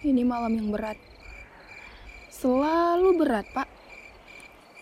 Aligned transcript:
Ini 0.00 0.24
malam 0.24 0.56
yang 0.56 0.72
berat. 0.72 0.96
Selalu 2.32 3.20
berat, 3.20 3.44
Pak. 3.52 3.68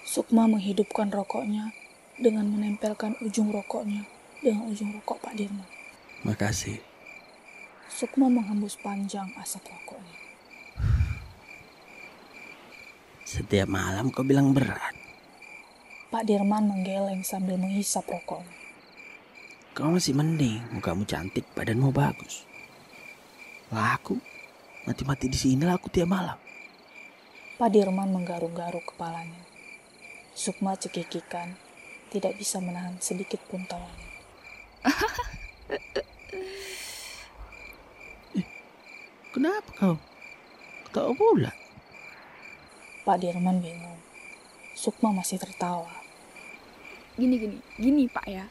Sukma 0.06 0.46
menghidupkan 0.46 1.10
rokoknya 1.10 1.74
dengan 2.22 2.46
menempelkan 2.46 3.18
ujung 3.26 3.50
rokoknya 3.50 4.06
dengan 4.38 4.70
ujung 4.70 4.94
rokok 4.94 5.18
Pak 5.18 5.34
Dirman. 5.34 5.66
Makasih. 6.22 6.78
Sukma 7.90 8.30
menghembus 8.30 8.78
panjang 8.78 9.26
asap 9.42 9.66
rokoknya. 9.66 10.16
Setiap 13.26 13.66
malam 13.66 14.14
kau 14.14 14.22
bilang 14.22 14.54
berat. 14.54 14.94
Pak 16.14 16.30
Dirman 16.30 16.70
menggeleng 16.70 17.26
sambil 17.26 17.58
menghisap 17.58 18.06
rokoknya. 18.06 18.54
Kau 19.74 19.90
masih 19.90 20.14
mending, 20.14 20.62
mukamu 20.70 21.02
cantik, 21.10 21.42
badanmu 21.58 21.90
bagus. 21.90 22.46
Lah 23.74 23.98
aku, 23.98 24.37
mati-mati 24.88 25.28
di 25.28 25.36
sini 25.36 25.68
lah 25.68 25.76
aku 25.76 25.92
tiap 25.92 26.08
malam. 26.08 26.40
Pak 27.60 27.68
Dirman 27.68 28.08
menggaruk-garuk 28.08 28.96
kepalanya. 28.96 29.44
Sukma 30.32 30.80
cekikikan, 30.80 31.60
tidak 32.08 32.40
bisa 32.40 32.56
menahan 32.56 32.96
sedikit 32.96 33.44
pun 33.52 33.68
tawanya. 33.68 34.08
Kenapa 39.36 39.70
kau? 39.76 40.00
Kau 40.88 41.12
pula? 41.12 41.52
Pak 43.04 43.20
Dirman 43.20 43.60
bingung. 43.60 44.00
Sukma 44.72 45.12
masih 45.12 45.36
tertawa. 45.36 45.92
Gini, 47.20 47.36
gini, 47.36 47.58
gini, 47.76 48.08
Pak 48.08 48.24
ya. 48.24 48.48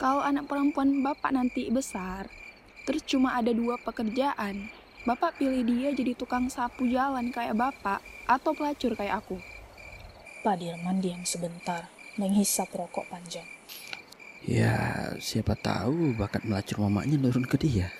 Kalau 0.00 0.24
anak 0.24 0.48
perempuan 0.48 1.04
Bapak 1.04 1.34
nanti 1.34 1.68
besar, 1.68 2.30
terus 2.88 3.04
cuma 3.04 3.36
ada 3.36 3.52
dua 3.52 3.76
pekerjaan, 3.82 4.70
Bapak 5.02 5.34
pilih 5.34 5.66
dia 5.66 5.90
jadi 5.90 6.14
tukang 6.14 6.46
sapu 6.46 6.86
jalan 6.86 7.34
kayak 7.34 7.58
Bapak 7.58 7.98
atau 8.30 8.54
pelacur 8.54 8.94
kayak 8.94 9.18
aku. 9.26 9.34
Pak 10.46 10.62
Dirman 10.62 11.02
diam 11.02 11.26
sebentar, 11.26 11.90
menghisap 12.14 12.70
rokok 12.70 13.10
panjang. 13.10 13.46
Ya, 14.46 15.10
siapa 15.18 15.58
tahu 15.58 16.14
bakat 16.14 16.46
melacur 16.46 16.86
mamanya 16.86 17.18
nurun 17.18 17.50
ke 17.50 17.58
dia. 17.58 17.90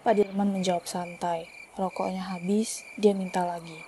Pak 0.00 0.16
Dirman 0.16 0.56
menjawab 0.56 0.88
santai. 0.88 1.52
Rokoknya 1.76 2.24
habis, 2.24 2.80
dia 2.96 3.12
minta 3.12 3.44
lagi. 3.44 3.84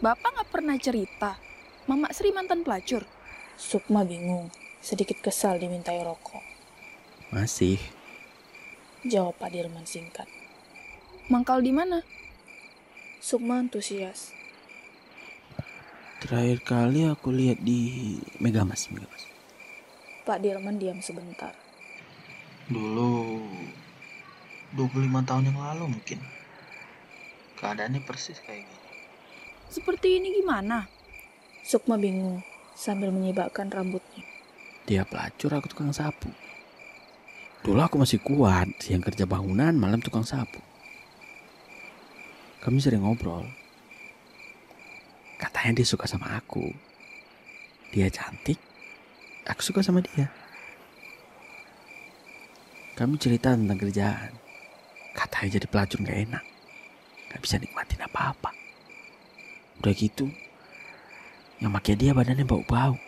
Bapak 0.00 0.40
nggak 0.40 0.48
pernah 0.48 0.80
cerita, 0.80 1.36
Mama 1.84 2.08
Sri 2.16 2.32
mantan 2.32 2.64
pelacur. 2.64 3.04
Sukma 3.60 4.08
bingung, 4.08 4.48
sedikit 4.80 5.20
kesal 5.20 5.60
dimintai 5.60 6.00
rokok. 6.00 6.40
Masih. 7.28 7.76
Jawab 9.04 9.36
Pak 9.36 9.52
Dirman 9.52 9.84
singkat. 9.84 10.39
Mangkal 11.30 11.62
di 11.62 11.70
mana? 11.70 12.02
Sukma 13.22 13.62
antusias. 13.62 14.34
Terakhir 16.18 16.58
kali 16.66 17.06
aku 17.06 17.30
lihat 17.30 17.62
di 17.62 18.18
Megamas, 18.42 18.90
Megamas. 18.90 19.30
Pak 20.26 20.42
Dirman 20.42 20.82
diam 20.82 20.98
sebentar. 20.98 21.54
Dulu 22.66 23.46
25 24.74 25.22
tahun 25.22 25.54
yang 25.54 25.58
lalu 25.62 25.94
mungkin. 25.94 26.18
Keadaannya 27.62 28.02
persis 28.02 28.42
kayak 28.42 28.66
gini. 28.66 28.90
Seperti 29.70 30.18
ini 30.18 30.34
gimana? 30.34 30.90
Sukma 31.62 31.94
bingung 31.94 32.42
sambil 32.74 33.14
menyibakkan 33.14 33.70
rambutnya. 33.70 34.26
Dia 34.82 35.06
pelacur, 35.06 35.54
aku 35.54 35.70
tukang 35.70 35.94
sapu. 35.94 36.26
Dulu 37.62 37.78
aku 37.78 38.02
masih 38.02 38.18
kuat, 38.18 38.66
siang 38.82 38.98
kerja 38.98 39.30
bangunan, 39.30 39.78
malam 39.78 40.02
tukang 40.02 40.26
sapu. 40.26 40.58
Kami 42.60 42.76
sering 42.76 43.00
ngobrol. 43.00 43.48
Katanya 45.40 45.80
dia 45.80 45.88
suka 45.88 46.04
sama 46.04 46.36
aku. 46.36 46.68
Dia 47.90 48.12
cantik, 48.12 48.60
aku 49.48 49.60
suka 49.64 49.80
sama 49.80 50.04
dia. 50.04 50.28
Kami 52.94 53.16
cerita 53.16 53.56
tentang 53.56 53.80
kerjaan. 53.80 54.36
Katanya 55.16 55.56
jadi 55.56 55.66
pelacur 55.66 55.98
gak 56.04 56.20
enak. 56.28 56.44
Gak 57.32 57.40
bisa 57.40 57.56
nikmatin 57.56 58.04
apa-apa. 58.04 58.52
Udah 59.80 59.96
gitu, 59.96 60.28
yang 61.64 61.72
pakai 61.72 61.96
dia 61.96 62.12
badannya 62.12 62.44
bau-bau. 62.44 63.00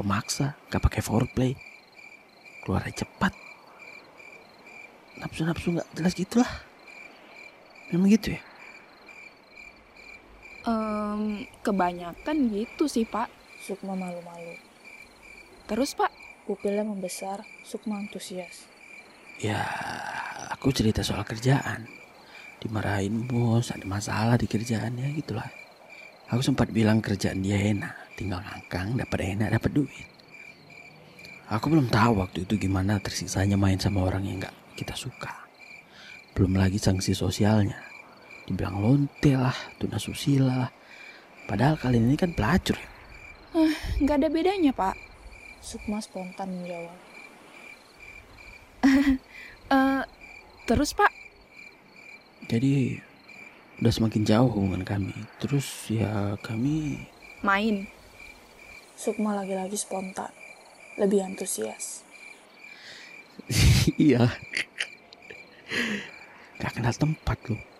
Pemaksa, 0.00 0.56
gak 0.72 0.80
pakai 0.80 1.04
foreplay. 1.04 1.52
Keluarnya 2.64 3.04
cepat. 3.04 3.36
Nafsu-nafsu 5.20 5.76
gak 5.76 5.88
jelas 5.92 6.16
gitulah. 6.16 6.52
Memang 7.92 8.08
gitu 8.08 8.32
ya? 8.32 8.40
Em, 10.64 11.44
kebanyakan 11.60 12.36
gitu 12.48 12.88
sih, 12.88 13.04
Pak. 13.04 13.28
Sukma 13.60 13.92
malu-malu. 13.92 14.56
Terus, 15.68 15.92
Pak, 15.92 16.08
Pupilnya 16.48 16.84
membesar, 16.84 17.44
Sukma 17.64 18.00
antusias. 18.00 18.64
Ya, 19.40 19.60
aku 20.52 20.72
cerita 20.72 21.04
soal 21.04 21.24
kerjaan. 21.24 21.84
Dimarahin 22.60 23.28
bos, 23.28 23.72
ada 23.72 23.84
masalah 23.84 24.40
di 24.40 24.48
kerjaannya 24.48 25.12
gitulah. 25.20 25.48
Aku 26.32 26.40
sempat 26.40 26.72
bilang 26.72 27.04
kerjaan 27.04 27.44
dia 27.44 27.60
enak, 27.60 28.16
tinggal 28.16 28.40
ngangkang, 28.40 28.96
dapat 28.96 29.36
enak, 29.36 29.60
dapat 29.60 29.70
duit. 29.76 30.08
Aku 31.52 31.68
belum 31.68 31.92
tahu 31.92 32.24
waktu 32.24 32.48
itu 32.48 32.56
gimana 32.56 32.96
tersiksanya 33.04 33.60
main 33.60 33.76
sama 33.76 34.00
orang 34.08 34.24
yang 34.24 34.40
nggak 34.40 34.56
kita 34.80 34.96
suka. 34.96 35.44
Belum 36.32 36.56
lagi 36.56 36.80
sanksi 36.80 37.12
sosialnya. 37.12 37.93
Dibilang 38.44 38.76
lonte 38.80 39.32
lah, 39.32 39.56
tuna 39.80 39.96
susila 39.96 40.68
lah. 40.68 40.70
Padahal 41.44 41.76
kalian 41.76 42.08
ini 42.08 42.16
kan 42.16 42.32
pelacur 42.32 42.76
ya. 42.76 42.88
nggak 44.00 44.16
ada 44.20 44.28
bedanya, 44.28 44.72
Pak. 44.74 44.96
Sukma 45.64 46.00
spontan 46.00 46.50
menjawab. 46.52 46.98
Eh, 49.64 50.04
terus, 50.68 50.92
Pak, 50.92 51.08
Jadi 52.52 53.00
udah 53.80 53.88
semakin 53.88 54.22
jauh 54.28 54.52
hubungan 54.52 54.84
kami. 54.84 55.16
Terus 55.40 55.88
ya 55.88 56.36
kami 56.44 57.00
main. 57.40 57.88
Sukma 58.92 59.32
lagi-lagi 59.32 59.80
spontan. 59.80 60.28
Lebih 61.00 61.24
antusias. 61.24 62.04
iya. 63.96 64.30
Gak 66.60 66.76
kenal 66.76 66.92
tempat 66.92 67.38
loh. 67.48 67.73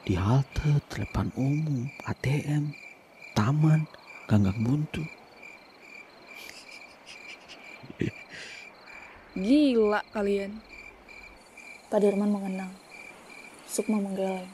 Di 0.00 0.16
halte, 0.16 0.80
telepon 0.88 1.28
umum, 1.36 1.84
ATM, 2.08 2.72
taman, 3.36 3.84
ganggang 4.24 4.56
buntu. 4.64 5.04
Gila 9.36 10.00
kalian. 10.16 10.64
Pak 11.92 12.00
Dirman 12.00 12.32
mengenang. 12.32 12.72
Sukma 13.68 14.00
menggeleng. 14.00 14.48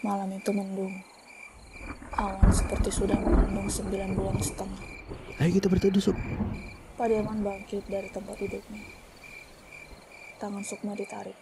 Malam 0.00 0.32
itu 0.32 0.50
mendung. 0.56 1.04
Awan 2.16 2.48
seperti 2.48 2.88
sudah 2.88 3.20
mengandung 3.20 3.68
sembilan 3.68 4.16
bulan 4.16 4.40
setengah. 4.40 4.80
Ayo 5.36 5.50
kita 5.52 5.68
berteduh, 5.68 6.00
Sup. 6.00 6.16
Pak 6.96 7.06
Dirman 7.12 7.44
bangkit 7.44 7.84
dari 7.92 8.08
tempat 8.08 8.40
duduknya. 8.40 8.88
Tangan 10.40 10.64
Sukma 10.64 10.96
ditarik. 10.96 11.36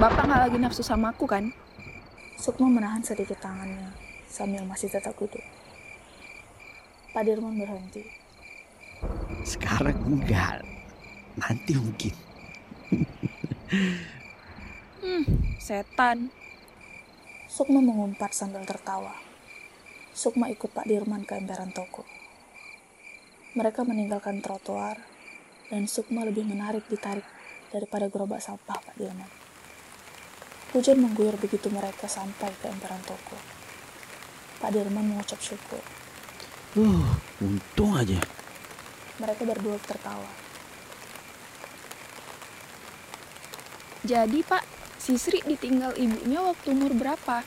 Pak, 0.00 0.16
Bapak 0.16 0.32
nggak 0.32 0.42
lagi 0.48 0.56
nafsu 0.56 0.80
sama 0.80 1.12
aku 1.12 1.28
kan? 1.28 1.52
Sukma 2.40 2.72
menahan 2.72 3.04
sedikit 3.04 3.36
tangannya 3.36 3.92
sambil 4.32 4.64
masih 4.64 4.88
tetap 4.88 5.12
duduk. 5.12 5.44
Pak 7.12 7.20
Dirman 7.20 7.60
berhenti. 7.60 8.08
Sekarang 9.44 10.00
enggak. 10.08 10.64
Nanti 11.36 11.76
mungkin. 11.76 12.16
Hmm, 15.04 15.24
setan. 15.60 16.32
Sukma 17.44 17.84
mengumpat 17.84 18.32
sambil 18.32 18.64
tertawa. 18.64 19.12
Sukma 20.16 20.48
ikut 20.48 20.72
Pak 20.72 20.88
Dirman 20.88 21.28
ke 21.28 21.36
emperan 21.36 21.76
toko. 21.76 22.08
Mereka 23.52 23.84
meninggalkan 23.84 24.40
trotoar 24.40 24.96
dan 25.68 25.84
Sukma 25.84 26.24
lebih 26.24 26.48
menarik 26.48 26.88
ditarik 26.88 27.28
daripada 27.68 28.08
gerobak 28.08 28.40
sampah 28.40 28.80
Pak 28.80 28.96
Dirman. 28.96 29.39
Hujan 30.70 31.02
mengguyur 31.02 31.34
begitu 31.34 31.66
mereka 31.66 32.06
sampai 32.06 32.54
ke 32.62 32.70
emperan 32.70 33.02
toko. 33.02 33.34
Pak 34.62 34.70
Dirman 34.70 35.02
mengucap 35.02 35.42
syukur. 35.42 35.82
Uh, 36.78 37.02
untung 37.42 37.98
aja. 37.98 38.22
Mereka 39.18 39.42
berdua 39.42 39.74
tertawa. 39.82 40.30
Jadi, 44.06 44.40
Pak, 44.46 44.64
si 44.96 45.18
Sri 45.18 45.42
ditinggal 45.42 45.98
ibunya 45.98 46.40
waktu 46.40 46.72
umur 46.72 46.94
berapa? 46.94 47.42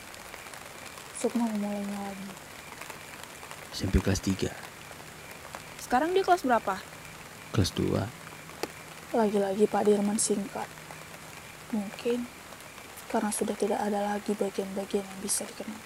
Sukma 1.18 1.48
memulainya 1.48 1.98
lagi. 1.98 2.30
SMP 3.74 3.98
kelas 3.98 4.22
3, 4.22 4.52
Sekarang 5.82 6.14
dia 6.14 6.22
kelas 6.22 6.44
berapa? 6.46 6.78
kelas 7.50 7.70
2. 7.74 9.16
Lagi-lagi 9.16 9.64
Pak 9.66 9.82
Dirman 9.88 10.18
singkat. 10.20 10.68
Mungkin 11.74 12.26
karena 13.14 13.30
sudah 13.30 13.54
tidak 13.54 13.78
ada 13.78 14.02
lagi 14.02 14.34
bagian-bagian 14.34 15.06
yang 15.06 15.20
bisa 15.22 15.46
dikenal. 15.46 15.78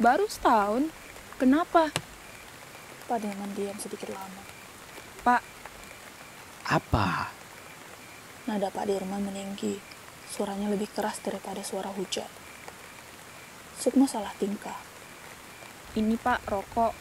Baru 0.00 0.24
setahun? 0.24 0.88
Kenapa? 1.36 1.92
Pak 3.04 3.18
Dirman 3.20 3.52
diam 3.52 3.76
sedikit 3.76 4.08
lama. 4.16 4.40
Pak, 5.20 5.44
Apa? 6.72 7.28
Nada 8.48 8.72
Pak 8.72 8.88
Dirman 8.88 9.20
meninggi. 9.20 9.76
Suaranya 10.32 10.72
lebih 10.72 10.88
keras 10.88 11.20
daripada 11.20 11.60
suara 11.60 11.92
hujan. 11.92 12.28
Sukma 13.76 14.08
salah 14.08 14.32
tingkah. 14.40 14.80
ini 15.92 16.16
pak 16.16 16.40
rokok. 16.48 16.96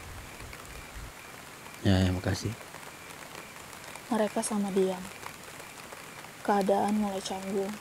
Ya, 1.88 2.04
ya 2.04 2.12
makasih. 2.12 2.52
Mereka 4.12 4.44
sama 4.44 4.68
diam. 4.76 5.04
Keadaan 6.44 6.96
mulai 7.00 7.20
canggung, 7.20 7.72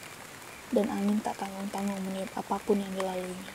dan 0.75 0.87
angin 0.91 1.19
tak 1.23 1.39
tanggung-tanggung 1.39 2.03
meniup 2.11 2.31
apa 2.35 2.59
pun 2.67 2.81
yang 2.81 2.91
dilaluinya. 2.97 3.55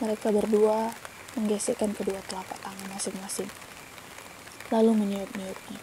Mereka 0.00 0.32
berdua 0.32 0.96
menggesekkan 1.36 1.92
kedua 1.92 2.20
telapak 2.28 2.58
tangan 2.60 2.88
masing-masing, 2.92 3.48
lalu 4.72 4.90
meniup-niupnya. 4.96 5.80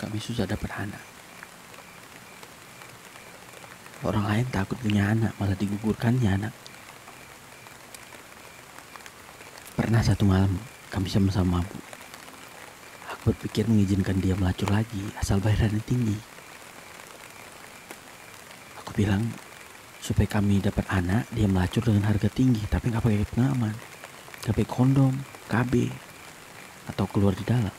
Kami 0.00 0.18
susah 0.20 0.48
dapat 0.48 0.70
anak. 0.72 1.04
Orang 4.04 4.28
lain 4.28 4.44
takut 4.52 4.76
punya 4.76 5.16
anak, 5.16 5.32
malah 5.40 5.56
digugurkannya 5.56 6.28
anak. 6.28 6.54
Pernah 9.80 10.04
satu 10.04 10.28
malam, 10.28 10.60
kami 10.92 11.08
sama-sama 11.08 11.60
mabuk. 11.60 11.84
Aku 13.08 13.32
berpikir 13.32 13.64
mengizinkan 13.64 14.20
dia 14.20 14.36
melacur 14.36 14.68
lagi, 14.68 15.00
asal 15.16 15.40
bayarannya 15.40 15.80
tinggi. 15.88 16.33
Aku 18.94 19.02
bilang, 19.02 19.26
supaya 19.98 20.30
kami 20.30 20.62
dapat 20.62 20.86
anak, 20.86 21.26
dia 21.34 21.50
melacur 21.50 21.82
dengan 21.82 22.06
harga 22.06 22.30
tinggi, 22.30 22.62
tapi 22.70 22.94
nggak 22.94 23.02
pakai 23.02 23.26
pengaman. 23.26 23.74
Nggak 24.46 24.54
pakai 24.54 24.70
kondom, 24.70 25.10
KB, 25.50 25.90
atau 26.86 27.02
keluar 27.10 27.34
di 27.34 27.42
dalam. 27.42 27.74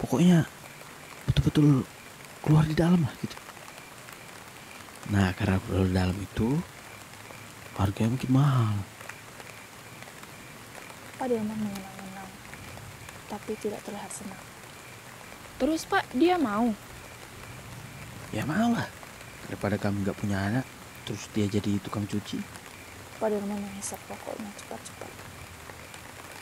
Pokoknya 0.00 0.48
betul-betul 1.28 1.84
keluar 2.40 2.64
di 2.64 2.72
dalam 2.72 3.04
lah 3.04 3.12
gitu. 3.20 3.36
Nah 5.12 5.28
karena 5.36 5.60
keluar 5.60 5.84
di 5.84 5.92
dalam 5.92 6.16
itu 6.16 6.48
harganya 7.76 8.16
mungkin 8.16 8.30
mahal. 8.32 8.74
Pak 11.20 11.26
Dirman 11.28 11.52
mengenang-enang, 11.52 12.32
tapi 13.28 13.60
tidak 13.60 13.84
terlihat 13.84 14.08
senang. 14.08 14.40
Terus 15.60 15.84
pak, 15.84 16.08
dia 16.16 16.40
mau. 16.40 16.72
Ya 18.32 18.48
mau 18.48 18.72
lah. 18.72 19.01
Daripada 19.52 19.76
kami 19.76 20.00
nggak 20.00 20.16
punya 20.16 20.40
anak, 20.48 20.64
terus 21.04 21.28
dia 21.36 21.44
jadi 21.44 21.76
tukang 21.84 22.08
cuci. 22.08 22.40
Pak 23.20 23.28
Dirman 23.28 23.60
menghisap 23.60 24.00
rokoknya 24.08 24.48
cepat-cepat. 24.64 25.12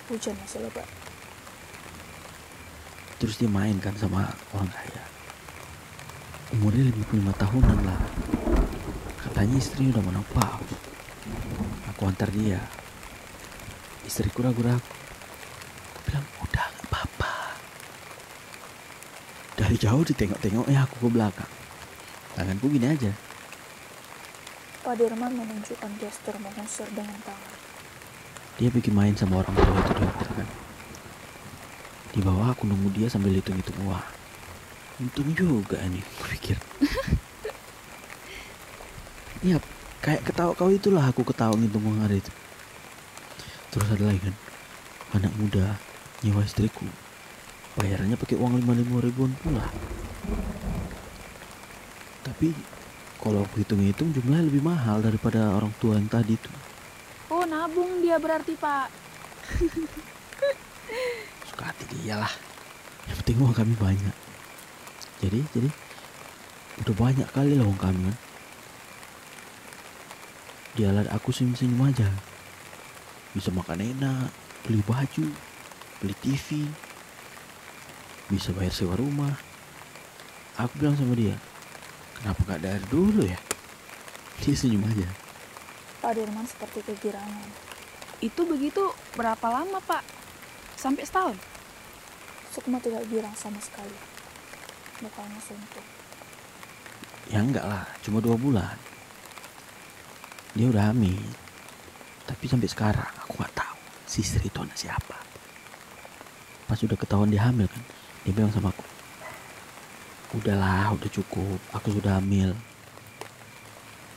Hujan 0.07 0.39
masih 0.39 0.63
lebat. 0.63 0.87
Terus 3.19 3.35
dia 3.35 3.51
main 3.51 3.75
kan 3.83 3.99
sama 3.99 4.31
orang 4.55 4.71
kaya. 4.71 5.03
Umurnya 6.55 6.87
55 6.87 7.35
tahunan 7.35 7.79
lah. 7.83 8.01
Katanya 9.27 9.59
istri 9.59 9.91
udah 9.91 10.07
menopause. 10.07 10.71
Aku 11.91 12.07
antar 12.07 12.31
dia. 12.31 12.63
Istriku 14.07 14.47
ragu-ragu. 14.47 14.79
Aku 14.79 15.99
bilang, 16.07 16.27
udah 16.47 16.63
gak 16.63 16.87
apa-apa. 16.95 17.59
Dari 19.59 19.75
jauh 19.83 20.07
ditengok-tengoknya 20.07 20.87
aku 20.87 20.95
ke 21.03 21.11
belakang. 21.11 21.60
Tanganku 22.41 22.73
gini 22.73 22.89
aja. 22.89 23.13
Pak 24.81 24.97
Dirman 24.97 25.29
menunjukkan 25.29 25.93
gestur 26.01 26.33
mengusir 26.41 26.89
dengan 26.97 27.21
tangan. 27.21 27.53
Dia 28.57 28.73
bikin 28.73 28.97
main 28.97 29.13
sama 29.13 29.45
orang 29.45 29.53
tua 29.53 29.69
itu 29.69 29.93
di 29.93 30.03
hotel 30.09 30.31
kan. 30.41 30.49
Di 32.17 32.21
bawah 32.25 32.57
aku 32.57 32.65
nunggu 32.65 32.97
dia 32.97 33.13
sambil 33.13 33.37
hitung-hitung 33.37 33.77
uang. 33.85 34.09
Untung 35.05 35.29
juga 35.37 35.85
nih, 35.85 36.01
aku 36.09 36.23
pikir. 36.33 36.57
Iya, 39.45 39.61
kayak 40.01 40.25
ketawa 40.25 40.57
kau 40.57 40.73
itulah 40.73 41.05
aku 41.05 41.29
ketawa 41.29 41.53
ngitung 41.61 41.85
uang 41.93 42.09
hari 42.09 42.25
itu. 42.25 42.33
Terus 43.69 43.93
ada 43.93 44.09
lagi 44.09 44.33
kan, 44.33 44.37
anak 45.13 45.33
muda 45.37 45.77
nyewa 46.25 46.41
istriku. 46.41 46.89
Bayarannya 47.77 48.17
pakai 48.17 48.41
uang 48.41 48.65
lima 48.65 48.73
ribuan 49.05 49.37
pula. 49.45 49.69
Tapi 52.41 52.57
kalau 53.21 53.45
aku 53.45 53.61
hitung-hitung 53.61 54.17
jumlahnya 54.17 54.49
lebih 54.49 54.65
mahal 54.65 55.05
daripada 55.05 55.53
orang 55.53 55.69
tua 55.77 56.01
yang 56.01 56.09
tadi 56.09 56.41
itu. 56.41 56.49
Oh 57.29 57.45
nabung 57.45 58.01
dia 58.01 58.17
berarti 58.17 58.57
pak. 58.57 58.89
suka 61.53 61.69
hati 61.69 61.85
dia 62.01 62.17
lah. 62.17 62.33
Yang 63.13 63.17
penting 63.21 63.45
uang 63.45 63.53
kami 63.53 63.77
banyak. 63.77 64.17
Jadi 65.21 65.37
jadi 65.53 65.69
udah 66.81 66.95
banyak 66.97 67.29
kali 67.29 67.61
lah 67.61 67.69
uang 67.69 67.77
kami 67.77 68.09
kan. 68.09 68.17
Dia 70.81 70.89
lihat 70.97 71.13
aku 71.13 71.37
senyum-senyum 71.37 71.93
aja. 71.93 72.09
Bisa 73.37 73.53
makan 73.53 73.85
enak 73.85 74.33
beli 74.65 74.81
baju 74.89 75.29
beli 76.01 76.17
TV 76.25 76.65
bisa 78.33 78.49
bayar 78.57 78.73
sewa 78.73 78.97
rumah. 78.97 79.37
Aku 80.57 80.81
bilang 80.81 80.97
sama 80.97 81.13
dia 81.13 81.37
kenapa 82.21 82.41
gak 82.45 82.63
dari 82.63 82.85
dulu 82.93 83.25
ya 83.25 83.41
dia 84.41 84.55
senyum 84.57 84.85
aja 84.85 85.09
Pak 86.01 86.17
Dirman 86.17 86.49
seperti 86.49 86.81
kegirangan. 86.81 87.49
Itu 88.25 88.49
begitu 88.49 88.81
berapa 89.21 89.53
lama 89.53 89.85
pak? 89.85 90.01
Sampai 90.81 91.05
setahun? 91.05 91.37
Sukma 92.57 92.81
tidak 92.81 93.05
girang 93.13 93.37
sama 93.37 93.61
sekali. 93.61 93.93
Mukanya 95.05 95.37
suntuk. 95.45 95.85
Ya 97.29 97.45
enggak 97.45 97.69
lah, 97.69 97.85
cuma 98.01 98.25
dua 98.25 98.33
bulan. 98.41 98.77
Dia 100.57 100.73
udah 100.73 100.89
hamil. 100.89 101.21
Tapi 102.25 102.45
sampai 102.49 102.69
sekarang 102.73 103.13
aku 103.21 103.37
nggak 103.37 103.55
tahu 103.61 103.77
si 104.09 104.25
istri 104.25 104.49
itu 104.49 104.57
anak 104.57 104.81
siapa. 104.81 105.21
Pas 106.65 106.81
udah 106.81 106.97
ketahuan 106.97 107.29
dia 107.29 107.45
hamil 107.45 107.69
kan, 107.69 107.83
dia 108.25 108.33
bilang 108.33 108.53
sama 108.57 108.73
aku, 108.73 108.85
udahlah, 110.37 110.95
udah 110.95 111.11
cukup, 111.11 111.59
aku 111.75 111.99
sudah 111.99 112.23
hamil. 112.23 112.55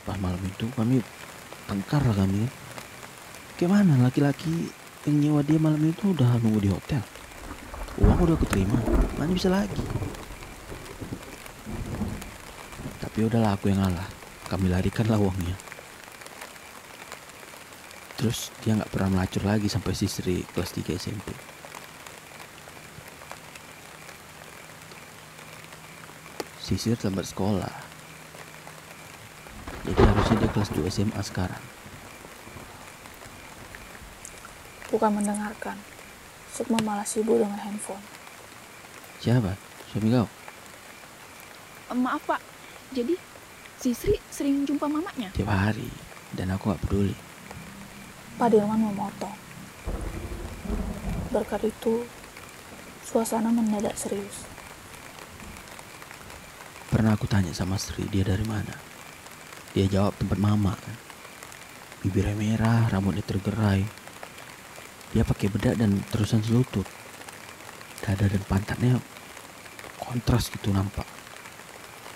Pas 0.04 0.14
malam 0.20 0.38
itu 0.44 0.68
kami 0.76 1.00
tengkar 1.66 2.04
lah 2.04 2.14
kami. 2.14 2.46
Gimana 3.56 3.98
laki-laki 4.04 4.68
yang 5.06 5.16
nyewa 5.20 5.40
dia 5.42 5.58
malam 5.58 5.80
itu 5.82 6.12
udah 6.12 6.38
nunggu 6.38 6.60
di 6.62 6.70
hotel. 6.70 7.02
Uang 8.02 8.26
udah 8.26 8.34
aku 8.34 8.46
terima, 8.50 8.78
mana 9.18 9.30
bisa 9.30 9.48
lagi. 9.50 9.78
Tapi 12.98 13.18
udahlah 13.30 13.54
aku 13.54 13.70
yang 13.70 13.82
ngalah. 13.82 14.08
Kami 14.50 14.66
larikanlah 14.66 15.18
uangnya. 15.18 15.56
Terus 18.18 18.50
dia 18.62 18.74
nggak 18.74 18.90
pernah 18.90 19.18
melacur 19.18 19.42
lagi 19.46 19.70
sampai 19.70 19.92
sisri 19.94 20.42
kelas 20.54 20.74
3 20.74 20.96
SMP. 20.98 21.30
Sisir 26.64 26.96
lambat 27.04 27.28
sekolah. 27.28 27.68
Jadi 29.84 30.00
harusnya 30.00 30.36
dia 30.40 30.48
kelas 30.48 30.72
2 30.72 30.88
SMA 30.88 31.20
sekarang. 31.20 31.60
Bukan 34.88 35.12
mendengarkan. 35.12 35.76
Sukma 36.48 36.80
malah 36.80 37.04
sibuk 37.04 37.36
dengan 37.36 37.60
handphone. 37.60 38.00
Siapa? 39.20 39.60
Suami 39.92 40.08
kau? 40.08 40.24
Eh, 41.92 41.98
maaf 42.00 42.24
pak, 42.24 42.40
jadi 42.96 43.12
si 43.76 43.92
Sri 43.92 44.16
sering 44.32 44.64
jumpa 44.64 44.88
mamanya? 44.88 45.36
Tiap 45.36 45.52
hari. 45.52 45.92
Dan 46.32 46.48
aku 46.56 46.72
nggak 46.72 46.80
peduli. 46.88 47.12
Pak 48.40 48.48
Dirman 48.48 48.88
memotong. 48.88 49.36
Berkat 51.28 51.68
itu, 51.68 52.08
suasana 53.04 53.52
mendadak 53.52 54.00
serius. 54.00 54.53
Pernah 56.94 57.18
aku 57.18 57.26
tanya 57.26 57.50
sama 57.50 57.74
Sri 57.74 58.06
dia 58.06 58.22
dari 58.22 58.46
mana. 58.46 58.70
Dia 59.74 59.90
jawab 59.90 60.14
tempat 60.14 60.38
mama. 60.38 60.78
Bibirnya 62.06 62.38
merah, 62.38 62.86
rambutnya 62.86 63.26
tergerai. 63.26 63.82
Dia 65.10 65.26
pakai 65.26 65.50
bedak 65.50 65.74
dan 65.74 65.98
terusan 66.14 66.38
selutut. 66.46 66.86
Dada 67.98 68.30
dan 68.30 68.38
pantatnya 68.46 69.02
kontras 69.98 70.46
gitu 70.54 70.70
nampak. 70.70 71.02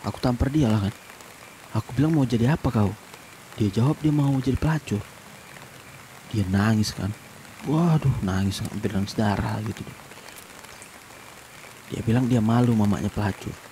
Aku 0.06 0.22
tampar 0.22 0.46
dia 0.46 0.70
lah 0.70 0.86
kan. 0.86 0.94
Aku 1.74 1.98
bilang 1.98 2.14
mau 2.14 2.22
jadi 2.22 2.54
apa 2.54 2.70
kau? 2.70 2.94
Dia 3.58 3.74
jawab 3.74 3.98
dia 3.98 4.14
mau 4.14 4.30
jadi 4.38 4.54
pelacur. 4.54 5.02
Dia 6.30 6.46
nangis 6.46 6.94
kan. 6.94 7.10
Waduh 7.66 8.22
nangis 8.22 8.62
hampir 8.62 8.94
nangis 8.94 9.18
darah 9.18 9.58
gitu. 9.58 9.82
Dia 11.90 11.98
bilang 12.06 12.30
dia 12.30 12.38
malu 12.38 12.78
mamanya 12.78 13.10
pelacur. 13.10 13.67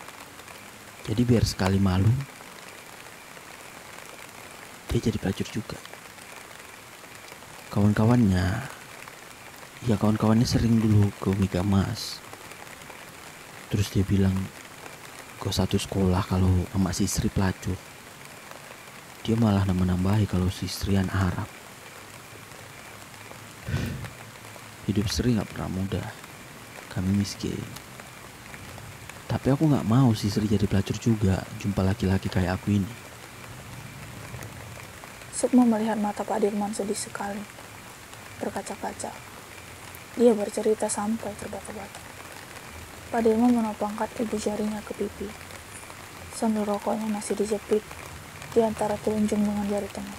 Jadi 1.06 1.22
biar 1.22 1.46
sekali 1.46 1.78
malu, 1.78 2.10
dia 4.90 4.98
jadi 4.98 5.22
pelacur 5.22 5.46
juga. 5.46 5.78
Kawan-kawannya, 7.70 8.46
ya 9.86 9.94
kawan-kawannya 9.94 10.42
sering 10.42 10.82
dulu 10.82 11.14
ke 11.22 11.30
Mega 11.38 11.62
Mas. 11.62 12.18
Terus 13.70 13.86
dia 13.94 14.02
bilang, 14.02 14.34
kau 15.38 15.54
satu 15.54 15.78
sekolah 15.78 16.26
kalau 16.26 16.50
sama 16.74 16.90
si 16.90 17.06
Sri 17.06 17.30
pelacur. 17.30 17.78
Dia 19.22 19.38
malah 19.38 19.62
nambah-nambahi 19.62 20.26
kalau 20.26 20.50
si 20.50 20.66
Srian 20.66 21.06
Arab. 21.14 21.46
Hidup 24.90 25.06
Sri 25.06 25.38
nggak 25.38 25.54
pernah 25.54 25.70
mudah. 25.70 26.08
Kami 26.90 27.14
miskin. 27.14 27.85
Tapi 29.46 29.62
aku 29.62 29.70
nggak 29.70 29.86
mau 29.86 30.10
si 30.10 30.26
Sri 30.26 30.50
jadi 30.50 30.66
pelacur 30.66 30.98
juga, 30.98 31.38
jumpa 31.62 31.78
laki-laki 31.86 32.26
kayak 32.26 32.58
aku 32.58 32.82
ini. 32.82 32.90
Sukma 35.30 35.62
melihat 35.62 35.94
mata 36.02 36.26
Pak 36.26 36.42
Dirman 36.42 36.74
sedih 36.74 36.98
sekali. 36.98 37.38
Berkaca-kaca. 38.42 39.14
Dia 40.18 40.34
bercerita 40.34 40.90
sampai 40.90 41.30
terbata-bata. 41.38 42.02
Pak 43.14 43.22
Dirman 43.22 43.54
menopangkan 43.54 44.10
ibu 44.18 44.34
jarinya 44.34 44.82
ke 44.82 44.98
pipi. 44.98 45.30
Sambil 46.34 46.66
rokoknya 46.66 47.06
masih 47.06 47.38
dijepit 47.38 47.86
di 48.50 48.66
antara 48.66 48.98
telunjuk 48.98 49.38
dengan 49.38 49.62
jari 49.70 49.86
tengah. 49.94 50.18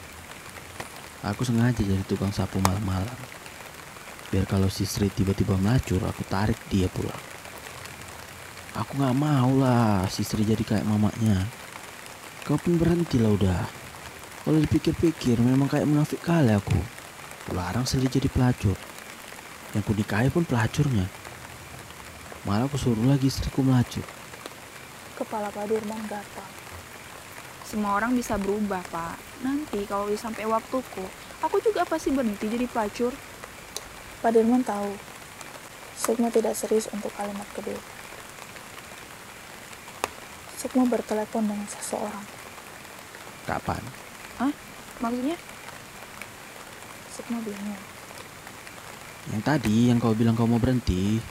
Aku 1.36 1.44
sengaja 1.44 1.84
jadi 1.84 2.00
tukang 2.08 2.32
sapu 2.32 2.64
malam-malam. 2.64 3.20
Biar 4.32 4.48
kalau 4.48 4.72
si 4.72 4.88
Sri 4.88 5.12
tiba-tiba 5.12 5.60
melacur, 5.60 6.00
aku 6.08 6.24
tarik 6.32 6.56
dia 6.72 6.88
pulang. 6.88 7.37
Aku 8.78 8.94
nggak 8.94 9.18
mau 9.18 9.58
lah 9.58 10.06
si 10.06 10.22
Sri 10.22 10.46
jadi 10.46 10.62
kayak 10.62 10.86
mamanya. 10.86 11.50
Kau 12.46 12.62
pun 12.62 12.78
berhenti 12.78 13.18
lah 13.18 13.34
udah. 13.34 13.66
Kalau 14.46 14.62
dipikir-pikir 14.62 15.42
memang 15.42 15.66
kayak 15.66 15.90
munafik 15.90 16.22
kali 16.22 16.54
aku. 16.54 16.78
Larang 17.58 17.90
Sri 17.90 18.06
jadi 18.06 18.30
pelacur. 18.30 18.78
Yang 19.74 19.82
ku 19.82 19.92
nikahi 19.98 20.30
pun 20.30 20.46
pelacurnya. 20.46 21.10
Malah 22.46 22.70
aku 22.70 22.78
suruh 22.78 23.02
lagi 23.10 23.34
istriku 23.34 23.66
melacur. 23.66 24.06
Kepala 25.18 25.50
Pak 25.50 25.66
Dirman 25.74 26.06
gatal. 26.06 26.46
Semua 27.66 27.98
orang 27.98 28.14
bisa 28.14 28.38
berubah, 28.38 28.86
Pak. 28.94 29.42
Nanti 29.42 29.90
kalau 29.90 30.06
sampai 30.14 30.46
waktuku, 30.46 31.04
aku 31.42 31.58
juga 31.66 31.82
pasti 31.82 32.14
berhenti 32.14 32.46
jadi 32.46 32.70
pelacur. 32.70 33.10
Pak 34.22 34.32
Dirman 34.38 34.62
tahu 34.62 34.94
Sukma 35.98 36.30
tidak 36.30 36.54
serius 36.54 36.86
untuk 36.94 37.10
kalimat 37.18 37.50
kedua. 37.58 37.97
Sukma 40.58 40.90
bertelepon 40.90 41.46
dengan 41.46 41.70
seseorang. 41.70 42.26
Kapan? 43.46 43.80
Maksudnya? 44.98 45.38
Sukma 47.14 47.38
bingung. 47.46 47.82
Yang 49.30 49.44
tadi 49.46 49.94
yang 49.94 50.02
kau 50.02 50.18
bilang 50.18 50.34
kau 50.34 50.50
mau 50.50 50.58
berhenti. 50.58 51.22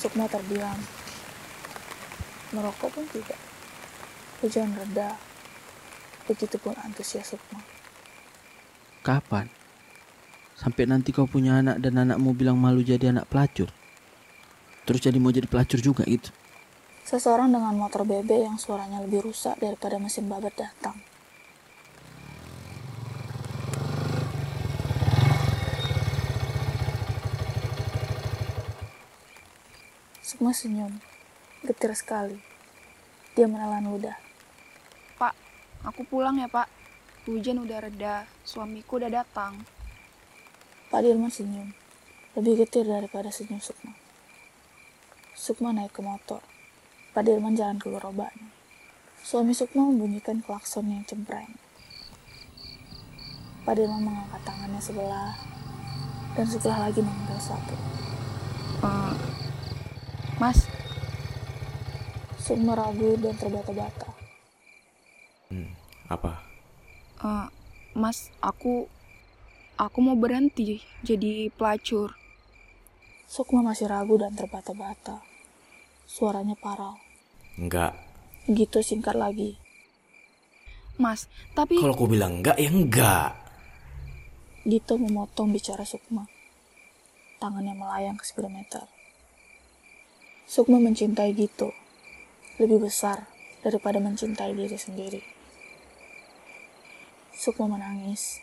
Sukma 0.00 0.24
terdiam. 0.24 0.80
Merokok 2.56 2.96
pun 2.96 3.04
tidak. 3.12 3.36
Hujan 4.40 4.72
reda. 4.72 5.20
Begitupun 6.24 6.72
antusias 6.80 7.36
Sukma. 7.36 7.60
Kapan? 9.04 9.52
Sampai 10.56 10.88
nanti 10.88 11.12
kau 11.12 11.28
punya 11.28 11.60
anak 11.60 11.84
dan 11.84 12.00
anakmu 12.00 12.32
bilang 12.32 12.56
malu 12.56 12.80
jadi 12.80 13.12
anak 13.12 13.28
pelacur. 13.28 13.68
Terus 14.88 15.04
jadi 15.04 15.20
mau 15.20 15.28
jadi 15.28 15.44
pelacur 15.44 15.84
juga 15.84 16.08
gitu. 16.08 16.32
Seseorang 17.06 17.54
dengan 17.54 17.78
motor 17.78 18.02
bebek 18.02 18.50
yang 18.50 18.58
suaranya 18.58 18.98
lebih 18.98 19.30
rusak 19.30 19.62
daripada 19.62 19.94
mesin 20.02 20.26
babat 20.26 20.50
datang. 20.58 20.98
Sukma 30.18 30.50
senyum. 30.50 30.98
Getir 31.62 31.94
sekali. 31.94 32.42
Dia 33.38 33.46
menelan 33.46 33.86
ludah. 33.86 34.18
Pak, 35.14 35.38
aku 35.86 36.02
pulang 36.10 36.42
ya, 36.42 36.50
Pak. 36.50 36.66
Hujan 37.30 37.62
udah 37.62 37.86
reda, 37.86 38.26
suamiku 38.42 38.98
udah 38.98 39.22
datang. 39.22 39.62
Pak 40.90 41.06
Dirman 41.06 41.30
senyum. 41.30 41.70
Lebih 42.34 42.66
getir 42.66 42.82
daripada 42.82 43.30
senyum 43.30 43.62
Sukma. 43.62 43.94
Sukma 45.38 45.70
naik 45.70 45.94
ke 45.94 46.02
motor. 46.02 46.55
Pak 47.16 47.24
Dirman 47.24 47.56
jalan 47.56 47.80
ke 47.80 47.88
gerobaknya. 47.88 48.52
Suami 49.24 49.56
Sukma 49.56 49.88
membunyikan 49.88 50.44
klakson 50.44 50.92
yang 50.92 51.00
cempreng. 51.08 51.48
Pak 53.64 53.72
Dirman 53.72 54.04
mengangkat 54.04 54.44
tangannya 54.44 54.76
sebelah 54.84 55.32
dan 56.36 56.44
sebelah 56.44 56.84
lagi 56.84 57.00
mengambil 57.00 57.40
sapu. 57.40 57.72
Eh, 58.84 59.16
mas, 60.36 60.68
Sukma 62.36 62.76
ragu 62.76 63.16
dan 63.16 63.32
terbata-bata. 63.40 64.12
Hmm, 65.48 65.72
apa? 66.12 66.44
eh, 67.24 67.48
mas, 67.96 68.28
aku 68.44 68.92
aku 69.80 69.98
mau 70.04 70.20
berhenti 70.20 70.84
jadi 71.00 71.48
pelacur. 71.56 72.12
Sukma 73.24 73.64
masih 73.64 73.88
ragu 73.88 74.20
dan 74.20 74.36
terbata-bata. 74.36 75.24
Suaranya 76.04 76.60
parau. 76.60 77.05
Enggak. 77.56 77.96
Gitu 78.46 78.78
singkat 78.84 79.16
lagi. 79.16 79.56
Mas, 80.96 81.28
tapi 81.52 81.76
Kalau 81.76 81.92
aku 81.92 82.08
bilang 82.08 82.40
enggak, 82.40 82.56
ya 82.56 82.72
enggak. 82.72 83.36
Dito 84.64 84.96
memotong 84.96 85.52
bicara 85.52 85.84
Sukma. 85.84 86.24
Tangannya 87.36 87.76
melayang 87.76 88.16
ke 88.16 88.24
speedometer. 88.24 88.88
Sukma 90.48 90.80
mencintai 90.80 91.36
Dito. 91.36 91.72
Lebih 92.56 92.88
besar 92.88 93.28
daripada 93.60 94.00
mencintai 94.00 94.56
diri 94.56 94.78
sendiri. 94.80 95.20
Sukma 97.36 97.76
menangis. 97.76 98.40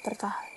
Tertahan. 0.00 0.55